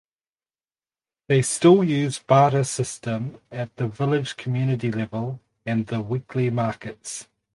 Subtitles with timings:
[1.27, 7.27] They still use barter system at the village community level and the weekly markets.